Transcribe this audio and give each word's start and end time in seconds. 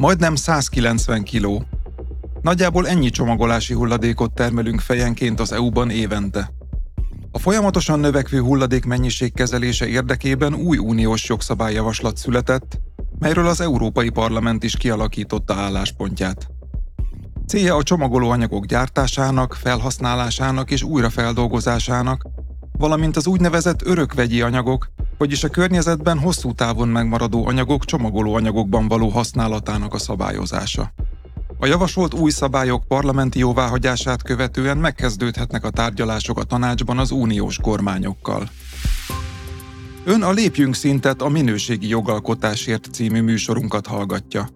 Majdnem 0.00 0.34
190 0.34 1.22
kiló. 1.22 1.62
Nagyjából 2.42 2.88
ennyi 2.88 3.10
csomagolási 3.10 3.74
hulladékot 3.74 4.34
termelünk 4.34 4.80
fejenként 4.80 5.40
az 5.40 5.52
EU-ban 5.52 5.90
évente. 5.90 6.52
A 7.30 7.38
folyamatosan 7.38 8.00
növekvő 8.00 8.40
hulladék 8.40 8.84
mennyiség 8.84 9.34
kezelése 9.34 9.86
érdekében 9.86 10.54
új 10.54 10.78
uniós 10.78 11.28
jogszabályjavaslat 11.28 12.16
született, 12.16 12.80
melyről 13.18 13.46
az 13.46 13.60
Európai 13.60 14.10
Parlament 14.10 14.62
is 14.62 14.76
kialakította 14.76 15.54
álláspontját. 15.54 16.50
Célja 17.46 17.76
a 17.76 17.82
csomagolóanyagok 17.82 18.64
gyártásának, 18.66 19.54
felhasználásának 19.54 20.70
és 20.70 20.82
újrafeldolgozásának, 20.82 22.26
valamint 22.78 23.16
az 23.16 23.26
úgynevezett 23.26 23.86
örökvegyi 23.86 24.42
anyagok, 24.42 24.92
vagyis 25.20 25.44
a 25.44 25.48
környezetben 25.48 26.18
hosszú 26.18 26.52
távon 26.52 26.88
megmaradó 26.88 27.46
anyagok 27.46 27.84
csomagolóanyagokban 27.84 28.88
való 28.88 29.08
használatának 29.08 29.94
a 29.94 29.98
szabályozása. 29.98 30.92
A 31.58 31.66
javasolt 31.66 32.14
új 32.14 32.30
szabályok 32.30 32.84
parlamenti 32.88 33.38
jóváhagyását 33.38 34.22
követően 34.22 34.76
megkezdődhetnek 34.76 35.64
a 35.64 35.70
tárgyalások 35.70 36.38
a 36.38 36.42
tanácsban 36.42 36.98
az 36.98 37.10
uniós 37.10 37.58
kormányokkal. 37.58 38.48
Ön 40.04 40.22
a 40.22 40.30
Lépjünk 40.30 40.74
szintet 40.74 41.22
a 41.22 41.28
minőségi 41.28 41.88
jogalkotásért 41.88 42.88
című 42.92 43.22
műsorunkat 43.22 43.86
hallgatja. 43.86 44.48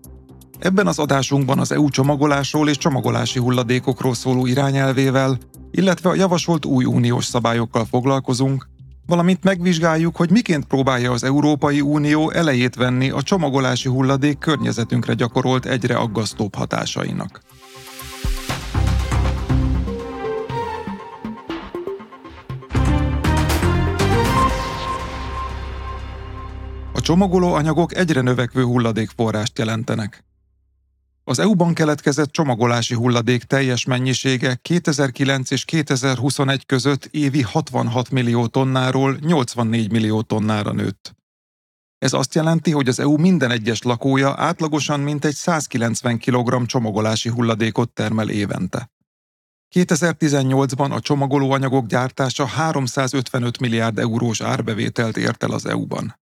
Ebben 0.58 0.86
az 0.86 0.98
adásunkban 0.98 1.58
az 1.58 1.72
EU 1.72 1.88
csomagolásról 1.88 2.68
és 2.68 2.76
csomagolási 2.76 3.38
hulladékokról 3.38 4.14
szóló 4.14 4.46
irányelvével, 4.46 5.38
illetve 5.70 6.08
a 6.08 6.14
javasolt 6.14 6.64
új 6.64 6.84
uniós 6.84 7.24
szabályokkal 7.24 7.84
foglalkozunk, 7.84 8.72
valamint 9.06 9.44
megvizsgáljuk, 9.44 10.16
hogy 10.16 10.30
miként 10.30 10.64
próbálja 10.64 11.12
az 11.12 11.24
Európai 11.24 11.80
Unió 11.80 12.30
elejét 12.30 12.74
venni 12.74 13.10
a 13.10 13.22
csomagolási 13.22 13.88
hulladék 13.88 14.38
környezetünkre 14.38 15.14
gyakorolt 15.14 15.66
egyre 15.66 15.96
aggasztóbb 15.96 16.54
hatásainak. 16.54 17.40
A 26.92 27.00
csomagoló 27.00 27.52
anyagok 27.52 27.94
egyre 27.94 28.20
növekvő 28.20 28.62
hulladékforrást 28.62 29.58
jelentenek. 29.58 30.24
Az 31.26 31.38
EU-ban 31.38 31.74
keletkezett 31.74 32.32
csomagolási 32.32 32.94
hulladék 32.94 33.42
teljes 33.42 33.84
mennyisége 33.84 34.54
2009 34.54 35.50
és 35.50 35.64
2021 35.64 36.66
között 36.66 37.04
évi 37.04 37.42
66 37.42 38.10
millió 38.10 38.46
tonnáról 38.46 39.16
84 39.20 39.90
millió 39.90 40.22
tonnára 40.22 40.72
nőtt. 40.72 41.14
Ez 41.98 42.12
azt 42.12 42.34
jelenti, 42.34 42.70
hogy 42.70 42.88
az 42.88 43.00
EU 43.00 43.16
minden 43.16 43.50
egyes 43.50 43.82
lakója 43.82 44.34
átlagosan 44.36 45.00
mintegy 45.00 45.34
190 45.34 46.18
kg 46.18 46.66
csomagolási 46.66 47.28
hulladékot 47.28 47.90
termel 47.90 48.28
évente. 48.28 48.90
2018-ban 49.74 50.90
a 50.90 51.00
csomagolóanyagok 51.00 51.86
gyártása 51.86 52.46
355 52.46 53.58
milliárd 53.58 53.98
eurós 53.98 54.40
árbevételt 54.40 55.16
ért 55.16 55.42
el 55.42 55.50
az 55.50 55.66
EU-ban. 55.66 56.23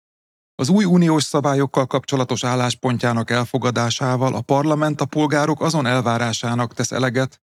Az 0.58 0.70
új 0.70 0.86
uniós 0.86 1.24
szabályokkal 1.24 1.88
kapcsolatos 1.88 2.44
álláspontjának 2.44 3.30
elfogadásával 3.30 4.36
a 4.36 4.42
parlament 4.42 5.02
a 5.02 5.06
polgárok 5.06 5.62
azon 5.62 5.86
elvárásának 5.86 6.74
tesz 6.74 6.92
eleget, 6.92 7.42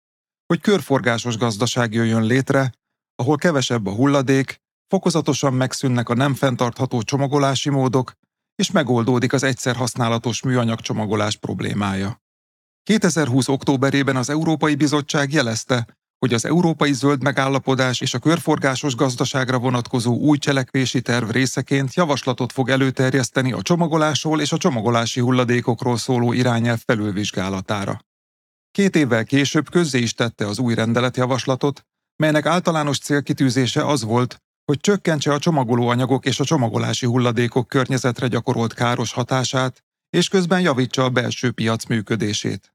hogy 0.46 0.60
körforgásos 0.60 1.36
gazdaság 1.36 1.92
jöjjön 1.92 2.22
létre, 2.22 2.72
ahol 3.14 3.36
kevesebb 3.36 3.86
a 3.86 3.94
hulladék, 3.94 4.60
fokozatosan 4.86 5.54
megszűnnek 5.54 6.08
a 6.08 6.14
nem 6.14 6.34
fenntartható 6.34 7.02
csomagolási 7.02 7.70
módok, 7.70 8.12
és 8.54 8.70
megoldódik 8.70 9.32
az 9.32 9.42
egyszer 9.42 9.76
használatos 9.76 10.42
műanyag 10.42 10.80
csomagolás 10.80 11.36
problémája. 11.36 12.22
2020. 12.82 13.48
októberében 13.48 14.16
az 14.16 14.30
Európai 14.30 14.74
Bizottság 14.74 15.32
jelezte, 15.32 15.86
hogy 16.20 16.34
az 16.34 16.44
Európai 16.44 16.92
Zöld 16.92 17.22
Megállapodás 17.22 18.00
és 18.00 18.14
a 18.14 18.18
körforgásos 18.18 18.94
gazdaságra 18.94 19.58
vonatkozó 19.58 20.16
új 20.16 20.38
cselekvési 20.38 21.02
terv 21.02 21.30
részeként 21.30 21.94
javaslatot 21.94 22.52
fog 22.52 22.68
előterjeszteni 22.68 23.52
a 23.52 23.62
csomagolásról 23.62 24.40
és 24.40 24.52
a 24.52 24.56
csomagolási 24.56 25.20
hulladékokról 25.20 25.96
szóló 25.96 26.32
irányelv 26.32 26.78
felülvizsgálatára. 26.84 28.00
Két 28.70 28.96
évvel 28.96 29.24
később 29.24 29.70
közzé 29.70 29.98
is 29.98 30.14
tette 30.14 30.46
az 30.46 30.58
új 30.58 30.74
rendeletjavaslatot, 30.74 31.86
melynek 32.16 32.46
általános 32.46 32.98
célkitűzése 32.98 33.86
az 33.86 34.02
volt, 34.02 34.36
hogy 34.64 34.80
csökkentse 34.80 35.32
a 35.32 35.38
csomagolóanyagok 35.38 36.26
és 36.26 36.40
a 36.40 36.44
csomagolási 36.44 37.06
hulladékok 37.06 37.68
környezetre 37.68 38.26
gyakorolt 38.26 38.74
káros 38.74 39.12
hatását, 39.12 39.84
és 40.10 40.28
közben 40.28 40.60
javítsa 40.60 41.04
a 41.04 41.10
belső 41.10 41.50
piac 41.50 41.84
működését. 41.84 42.72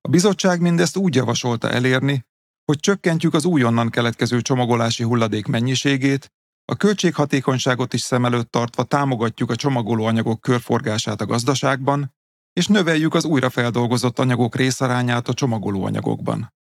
A 0.00 0.08
bizottság 0.08 0.60
mindezt 0.60 0.96
úgy 0.96 1.14
javasolta 1.14 1.70
elérni, 1.70 2.28
hogy 2.70 2.80
csökkentjük 2.80 3.34
az 3.34 3.44
újonnan 3.44 3.88
keletkező 3.88 4.40
csomagolási 4.40 5.02
hulladék 5.02 5.46
mennyiségét, 5.46 6.32
a 6.64 6.76
költséghatékonyságot 6.76 7.92
is 7.92 8.00
szem 8.00 8.24
előtt 8.24 8.50
tartva 8.50 8.82
támogatjuk 8.82 9.50
a 9.50 9.56
csomagolóanyagok 9.56 10.40
körforgását 10.40 11.20
a 11.20 11.26
gazdaságban, 11.26 12.14
és 12.52 12.66
növeljük 12.66 13.14
az 13.14 13.24
újrafeldolgozott 13.24 14.18
anyagok 14.18 14.56
részarányát 14.56 15.28
a 15.28 15.34
csomagolóanyagokban. 15.34 16.52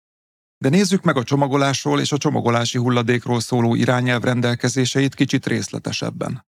De 0.59 0.69
nézzük 0.69 1.03
meg 1.03 1.17
a 1.17 1.23
csomagolásról 1.23 2.01
és 2.01 2.13
a 2.13 2.19
csomagolási 2.19 2.79
hulladékról 2.79 3.41
szóló 3.41 3.75
irányelv 3.75 4.23
rendelkezéseit 4.23 5.15
kicsit 5.15 5.47
részletesebben. 5.47 6.47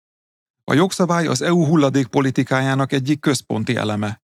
A 0.65 0.75
jogszabály 0.75 1.27
az 1.27 1.43
EU 1.43 1.65
hulladékpolitikájának 1.67 2.93
egyik 2.93 3.21
központi 3.21 3.77
eleme, 3.77 4.23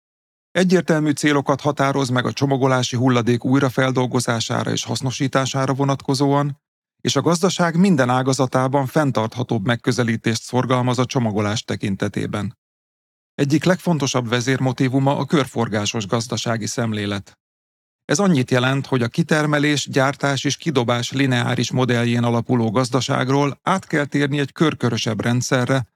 Egyértelmű 0.52 1.12
célokat 1.12 1.62
határoz 1.62 2.10
meg 2.10 2.26
a 2.26 2.34
csomagolási 2.34 2.96
hulladék 2.96 3.46
újrafeldolgozására 3.46 4.72
és 4.72 4.84
hasznosítására 4.84 5.74
vonatkozóan, 5.74 6.62
és 7.02 7.16
a 7.16 7.22
gazdaság 7.22 7.76
minden 7.76 8.10
ágazatában 8.10 8.86
fenntarthatóbb 8.86 9.66
megközelítést 9.66 10.42
szorgalmaz 10.42 11.00
a 11.00 11.06
csomagolás 11.06 11.64
tekintetében. 11.64 12.58
Egyik 13.36 13.64
legfontosabb 13.64 14.30
vezérmotívuma 14.30 15.18
a 15.18 15.26
körforgásos 15.26 16.08
gazdasági 16.08 16.66
szemlélet. 16.66 17.40
Ez 18.06 18.20
annyit 18.20 18.52
jelent, 18.52 18.86
hogy 18.86 19.02
a 19.02 19.08
kitermelés, 19.08 19.88
gyártás 19.90 20.44
és 20.44 20.58
kidobás 20.58 21.12
lineáris 21.12 21.72
modelljén 21.72 22.24
alapuló 22.24 22.72
gazdaságról 22.72 23.60
át 23.64 23.88
kell 23.88 24.06
térni 24.06 24.40
egy 24.40 24.52
körkörösebb 24.52 25.22
rendszerre, 25.22 25.88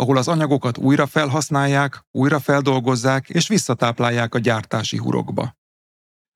ahol 0.00 0.16
az 0.16 0.28
anyagokat 0.28 0.78
újra 0.78 1.06
felhasználják, 1.06 2.04
újra 2.10 2.40
feldolgozzák 2.40 3.28
és 3.28 3.48
visszatáplálják 3.48 4.34
a 4.34 4.38
gyártási 4.38 4.96
hurokba. 4.96 5.56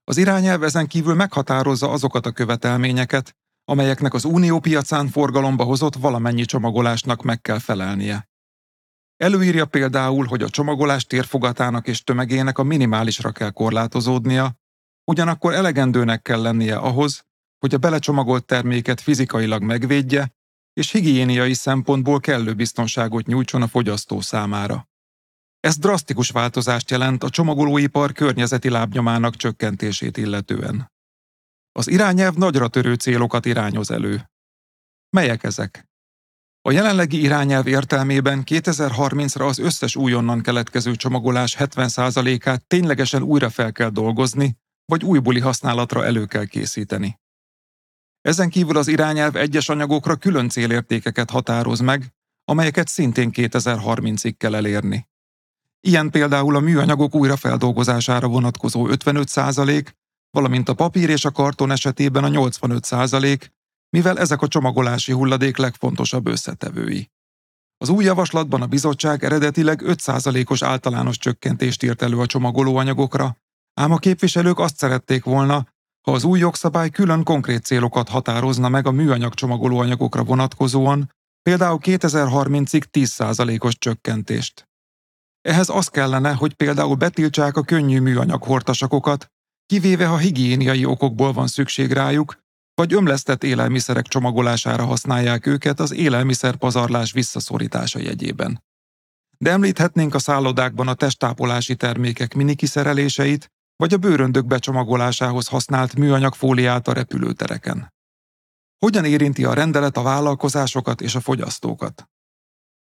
Az 0.04 0.16
irányelv 0.16 0.62
ezen 0.62 0.86
kívül 0.86 1.14
meghatározza 1.14 1.90
azokat 1.90 2.26
a 2.26 2.32
követelményeket, 2.32 3.36
amelyeknek 3.64 4.14
az 4.14 4.24
unió 4.24 4.58
piacán 4.58 5.08
forgalomba 5.08 5.64
hozott 5.64 5.94
valamennyi 5.94 6.44
csomagolásnak 6.44 7.22
meg 7.22 7.40
kell 7.40 7.58
felelnie. 7.58 8.28
Előírja 9.16 9.66
például, 9.66 10.26
hogy 10.26 10.42
a 10.42 10.48
csomagolás 10.48 11.04
térfogatának 11.04 11.86
és 11.86 12.02
tömegének 12.02 12.58
a 12.58 12.62
minimálisra 12.62 13.32
kell 13.32 13.50
korlátozódnia, 13.50 14.54
ugyanakkor 15.04 15.54
elegendőnek 15.54 16.22
kell 16.22 16.42
lennie 16.42 16.76
ahhoz, 16.76 17.24
hogy 17.58 17.74
a 17.74 17.78
belecsomagolt 17.78 18.44
terméket 18.44 19.00
fizikailag 19.00 19.62
megvédje, 19.62 20.33
és 20.74 20.90
higiéniai 20.90 21.54
szempontból 21.54 22.20
kellő 22.20 22.54
biztonságot 22.54 23.26
nyújtson 23.26 23.62
a 23.62 23.68
fogyasztó 23.68 24.20
számára. 24.20 24.88
Ez 25.60 25.78
drasztikus 25.78 26.30
változást 26.30 26.90
jelent 26.90 27.22
a 27.22 27.30
csomagolóipar 27.30 28.12
környezeti 28.12 28.68
lábnyomának 28.68 29.36
csökkentését 29.36 30.16
illetően. 30.16 30.92
Az 31.72 31.88
irányelv 31.88 32.34
nagyra 32.34 32.68
törő 32.68 32.94
célokat 32.94 33.46
irányoz 33.46 33.90
elő. 33.90 34.30
Melyek 35.10 35.42
ezek? 35.42 35.88
A 36.60 36.70
jelenlegi 36.70 37.20
irányelv 37.20 37.66
értelmében 37.66 38.42
2030-ra 38.44 39.48
az 39.48 39.58
összes 39.58 39.96
újonnan 39.96 40.40
keletkező 40.42 40.94
csomagolás 40.94 41.56
70%-át 41.58 42.66
ténylegesen 42.66 43.22
újra 43.22 43.50
fel 43.50 43.72
kell 43.72 43.90
dolgozni, 43.90 44.56
vagy 44.84 45.04
újbuli 45.04 45.40
használatra 45.40 46.04
elő 46.04 46.26
kell 46.26 46.44
készíteni. 46.44 47.18
Ezen 48.24 48.50
kívül 48.50 48.76
az 48.76 48.88
irányelv 48.88 49.36
egyes 49.36 49.68
anyagokra 49.68 50.16
külön 50.16 50.48
célértékeket 50.48 51.30
határoz 51.30 51.80
meg, 51.80 52.14
amelyeket 52.44 52.88
szintén 52.88 53.30
2030-ig 53.32 54.34
kell 54.36 54.54
elérni. 54.54 55.08
Ilyen 55.80 56.10
például 56.10 56.56
a 56.56 56.60
műanyagok 56.60 57.14
újrafeldolgozására 57.14 58.28
vonatkozó 58.28 58.88
55%, 58.90 59.86
valamint 60.30 60.68
a 60.68 60.74
papír 60.74 61.08
és 61.08 61.24
a 61.24 61.30
karton 61.30 61.70
esetében 61.70 62.24
a 62.24 62.28
85%, 62.28 63.46
mivel 63.88 64.18
ezek 64.18 64.42
a 64.42 64.48
csomagolási 64.48 65.12
hulladék 65.12 65.56
legfontosabb 65.56 66.26
összetevői. 66.26 67.10
Az 67.76 67.88
új 67.88 68.04
javaslatban 68.04 68.62
a 68.62 68.66
bizottság 68.66 69.24
eredetileg 69.24 69.82
5%-os 69.84 70.62
általános 70.62 71.18
csökkentést 71.18 71.82
írt 71.82 72.02
elő 72.02 72.18
a 72.18 72.26
csomagolóanyagokra, 72.26 73.36
ám 73.74 73.92
a 73.92 73.96
képviselők 73.96 74.58
azt 74.58 74.76
szerették 74.76 75.24
volna, 75.24 75.72
ha 76.04 76.12
az 76.12 76.24
új 76.24 76.38
jogszabály 76.38 76.90
külön 76.90 77.22
konkrét 77.22 77.64
célokat 77.64 78.08
határozna 78.08 78.68
meg 78.68 78.86
a 78.86 78.90
műanyag 78.90 79.34
csomagolóanyagokra 79.34 80.24
vonatkozóan, 80.24 81.10
például 81.42 81.78
2030-ig 81.82 82.82
10%-os 82.92 83.78
csökkentést. 83.78 84.68
Ehhez 85.40 85.68
az 85.68 85.88
kellene, 85.88 86.32
hogy 86.32 86.54
például 86.54 86.94
betiltsák 86.94 87.56
a 87.56 87.62
könnyű 87.62 88.00
műanyag 88.00 88.42
hortasakokat, 88.42 89.26
kivéve 89.66 90.06
ha 90.06 90.16
higiéniai 90.16 90.84
okokból 90.84 91.32
van 91.32 91.46
szükség 91.46 91.92
rájuk, 91.92 92.38
vagy 92.74 92.92
ömlesztett 92.92 93.44
élelmiszerek 93.44 94.06
csomagolására 94.06 94.84
használják 94.84 95.46
őket 95.46 95.80
az 95.80 95.92
élelmiszer 95.92 96.56
pazarlás 96.56 97.12
visszaszorítása 97.12 97.98
jegyében. 97.98 98.62
De 99.38 99.50
említhetnénk 99.50 100.14
a 100.14 100.18
szállodákban 100.18 100.88
a 100.88 100.94
testápolási 100.94 101.76
termékek 101.76 102.34
minikiszereléseit, 102.34 103.52
vagy 103.76 103.92
a 103.92 103.96
bőröndök 103.96 104.46
becsomagolásához 104.46 105.48
használt 105.48 105.94
műanyag 105.94 106.34
fóliát 106.34 106.88
a 106.88 106.92
repülőtereken. 106.92 107.92
Hogyan 108.78 109.04
érinti 109.04 109.44
a 109.44 109.54
rendelet 109.54 109.96
a 109.96 110.02
vállalkozásokat 110.02 111.00
és 111.00 111.14
a 111.14 111.20
fogyasztókat? 111.20 112.08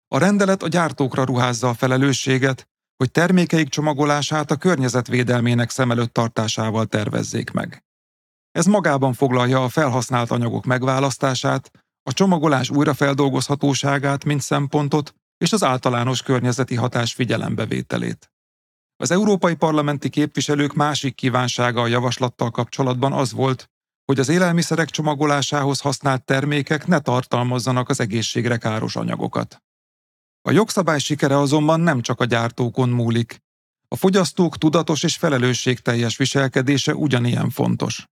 A 0.09 0.19
rendelet 0.19 0.63
a 0.63 0.69
gyártókra 0.69 1.25
ruházza 1.25 1.69
a 1.69 1.75
felelősséget, 1.75 2.69
hogy 2.97 3.11
termékeik 3.11 3.69
csomagolását 3.69 4.51
a 4.51 4.57
környezetvédelmének 4.57 5.71
szem 5.71 5.91
előtt 5.91 6.13
tartásával 6.13 6.87
tervezzék 6.87 7.51
meg. 7.51 7.85
Ez 8.51 8.67
magában 8.67 9.13
foglalja 9.13 9.65
a 9.65 9.69
felhasznált 9.69 10.31
anyagok 10.31 10.65
megválasztását, 10.65 11.71
a 12.03 12.13
csomagolás 12.13 12.71
újrafeldolgozhatóságát, 12.71 14.25
mint 14.25 14.41
szempontot, 14.41 15.15
és 15.37 15.53
az 15.53 15.63
általános 15.63 16.23
környezeti 16.23 16.75
hatás 16.75 17.15
figyelembevételét. 17.15 18.31
Az 19.01 19.11
európai 19.11 19.55
parlamenti 19.55 20.09
képviselők 20.09 20.75
másik 20.75 21.15
kívánsága 21.15 21.81
a 21.81 21.87
javaslattal 21.87 22.51
kapcsolatban 22.51 23.13
az 23.13 23.33
volt, 23.33 23.71
hogy 24.05 24.19
az 24.19 24.29
élelmiszerek 24.29 24.91
csomagolásához 24.91 25.81
használt 25.81 26.25
termékek 26.25 26.87
ne 26.87 26.99
tartalmazzanak 26.99 27.89
az 27.89 28.01
egészségre 28.01 28.57
káros 28.57 28.97
anyagokat. 28.97 29.63
A 30.43 30.51
jogszabály 30.51 30.99
sikere 30.99 31.39
azonban 31.39 31.81
nem 31.81 32.01
csak 32.01 32.21
a 32.21 32.25
gyártókon 32.25 32.89
múlik. 32.89 33.39
A 33.89 33.97
fogyasztók 33.97 34.59
tudatos 34.59 35.03
és 35.03 35.17
felelősségteljes 35.17 36.17
viselkedése 36.17 36.95
ugyanilyen 36.95 37.51
fontos. 37.51 38.07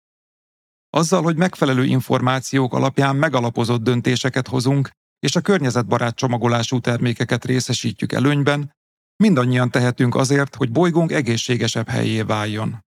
Azzal, 0.91 1.23
hogy 1.23 1.37
megfelelő 1.37 1.85
információk 1.85 2.75
alapján 2.75 3.17
megalapozott 3.17 3.83
döntéseket 3.83 4.49
hozunk, 4.49 4.91
és 5.19 5.37
a 5.37 5.41
környezetbarát 5.41 6.17
csomagolású 6.17 6.81
termékeket 6.81 7.45
részesítjük 7.45 8.13
előnyben, 8.13 8.77
mindannyian 9.19 9.71
tehetünk 9.71 10.15
azért, 10.15 10.55
hogy 10.55 10.71
bolygónk 10.71 11.13
egészségesebb 11.13 11.89
helyé 11.89 12.23
váljon. 12.23 12.87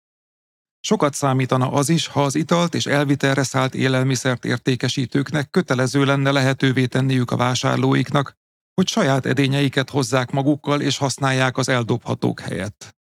Sokat 0.80 1.14
számítana 1.14 1.72
az 1.72 1.90
is, 1.90 2.08
ha 2.08 2.24
az 2.24 2.36
italt 2.36 2.74
és 2.74 2.86
elvitelre 2.86 3.44
szállt 3.44 3.76
élelmiszert 3.76 4.46
értékesítőknek 4.46 5.50
kötelező 5.50 6.06
lenne 6.06 6.32
lehetővé 6.32 6.86
tenniük 6.86 7.32
a 7.32 7.36
vásárlóiknak, 7.36 8.34
hogy 8.74 8.88
saját 8.88 9.26
edényeiket 9.26 9.90
hozzák 9.90 10.32
magukkal 10.32 10.82
és 10.82 10.98
használják 10.98 11.58
az 11.58 11.70
eldobhatók 11.70 12.40
helyett. 12.40 12.96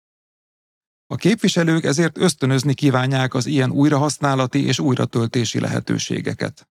A 1.07 1.15
képviselők 1.15 1.83
ezért 1.83 2.17
ösztönözni 2.17 2.73
kívánják 2.73 3.33
az 3.33 3.45
ilyen 3.45 3.71
újrahasználati 3.71 4.65
és 4.65 4.79
újratöltési 4.79 5.59
lehetőségeket. 5.59 6.69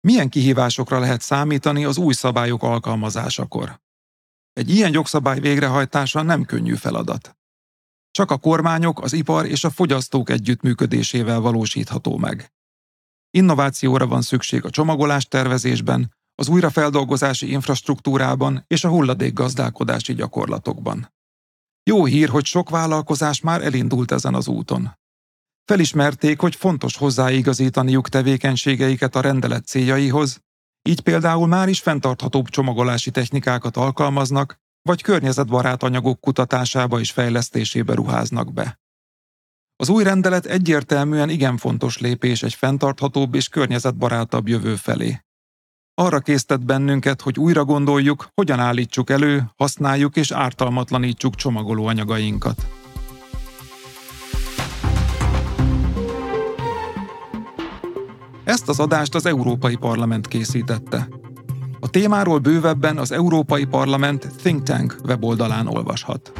Milyen 0.00 0.28
kihívásokra 0.28 0.98
lehet 0.98 1.20
számítani 1.20 1.84
az 1.84 1.96
új 1.96 2.12
szabályok 2.12 2.62
alkalmazásakor? 2.62 3.82
Egy 4.54 4.70
ilyen 4.70 4.92
jogszabály 4.92 5.40
végrehajtása 5.40 6.22
nem 6.22 6.44
könnyű 6.44 6.74
feladat. 6.74 7.36
Csak 8.10 8.30
a 8.30 8.36
kormányok, 8.36 9.02
az 9.02 9.12
ipar 9.12 9.46
és 9.46 9.64
a 9.64 9.70
fogyasztók 9.70 10.30
együttműködésével 10.30 11.40
valósítható 11.40 12.16
meg. 12.16 12.52
Innovációra 13.30 14.06
van 14.06 14.22
szükség 14.22 14.64
a 14.64 14.70
csomagolás 14.70 15.26
tervezésben, 15.26 16.12
az 16.34 16.48
újrafeldolgozási 16.48 17.50
infrastruktúrában 17.50 18.64
és 18.66 18.84
a 18.84 18.88
hulladékgazdálkodási 18.88 20.14
gyakorlatokban. 20.14 21.12
Jó 21.82 22.04
hír, 22.04 22.28
hogy 22.28 22.44
sok 22.44 22.70
vállalkozás 22.70 23.40
már 23.40 23.62
elindult 23.62 24.12
ezen 24.12 24.34
az 24.34 24.48
úton. 24.48 24.98
Felismerték, 25.64 26.40
hogy 26.40 26.54
fontos 26.54 26.96
hozzáigazítaniuk 26.96 28.08
tevékenységeiket 28.08 29.16
a 29.16 29.20
rendelet 29.20 29.66
céljaihoz, 29.66 30.43
így 30.88 31.00
például 31.00 31.46
már 31.46 31.68
is 31.68 31.80
fenntarthatóbb 31.80 32.48
csomagolási 32.48 33.10
technikákat 33.10 33.76
alkalmaznak, 33.76 34.56
vagy 34.82 35.02
környezetbarát 35.02 35.82
anyagok 35.82 36.20
kutatásába 36.20 37.00
és 37.00 37.10
fejlesztésébe 37.10 37.94
ruháznak 37.94 38.52
be. 38.52 38.78
Az 39.76 39.88
új 39.88 40.04
rendelet 40.04 40.46
egyértelműen 40.46 41.28
igen 41.28 41.56
fontos 41.56 41.98
lépés 41.98 42.42
egy 42.42 42.54
fenntarthatóbb 42.54 43.34
és 43.34 43.48
környezetbarátabb 43.48 44.48
jövő 44.48 44.76
felé. 44.76 45.20
Arra 45.94 46.20
késztet 46.20 46.64
bennünket, 46.64 47.20
hogy 47.20 47.38
újra 47.38 47.64
gondoljuk, 47.64 48.28
hogyan 48.34 48.60
állítsuk 48.60 49.10
elő, 49.10 49.50
használjuk 49.56 50.16
és 50.16 50.30
ártalmatlanítsuk 50.30 51.34
csomagolóanyagainkat. 51.34 52.83
Ezt 58.44 58.68
az 58.68 58.80
adást 58.80 59.14
az 59.14 59.26
Európai 59.26 59.76
Parlament 59.76 60.28
készítette. 60.28 61.08
A 61.80 61.88
témáról 61.88 62.38
bővebben 62.38 62.98
az 62.98 63.12
Európai 63.12 63.64
Parlament 63.64 64.28
Think 64.42 64.62
Tank 64.62 64.96
weboldalán 65.04 65.66
olvashat. 65.66 66.32